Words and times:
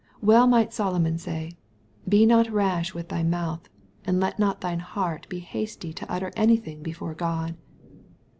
Well 0.19 0.47
might 0.47 0.73
Solomon 0.73 1.19
say," 1.19 1.51
Be 2.09 2.25
not 2.25 2.49
rash 2.51 2.91
with 2.95 3.09
thy 3.09 3.21
mouth, 3.21 3.69
and 4.03 4.19
let 4.19 4.39
not 4.39 4.61
thine 4.61 4.79
heart 4.79 5.29
be 5.29 5.37
hasty 5.37 5.93
to 5.93 6.11
utter 6.11 6.31
anything 6.35 6.81
before 6.81 7.13
God." 7.13 7.55